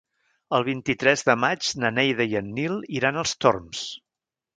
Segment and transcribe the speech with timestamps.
[0.59, 3.83] El vint-i-tres de maig na Neida i en Nil iran als Torms.